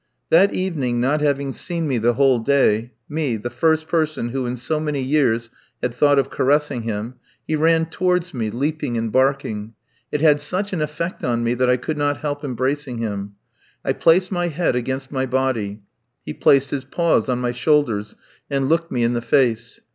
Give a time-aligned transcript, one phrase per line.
[0.31, 4.57] That evening, not having seen me the whole day me, the first person who in
[4.57, 9.75] so many years had thought of caressing him he ran towards me, leaping and barking.
[10.11, 13.35] It had such an effect on me that I could not help embracing him.
[13.85, 15.83] I placed his head against my body.
[16.25, 18.15] He placed his paws on my shoulders
[18.49, 19.81] and looked me in the face.